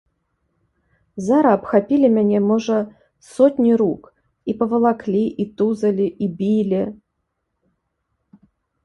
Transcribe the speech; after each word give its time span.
Зара 1.25 1.49
абхапілі 1.57 2.07
мяне, 2.15 2.39
можа, 2.51 2.77
сотні 3.33 3.71
рук, 3.81 4.03
і 4.53 4.55
павалаклі, 4.63 5.21
і 5.45 5.47
тузалі, 5.61 6.07
і 6.25 6.31
білі. 6.41 6.81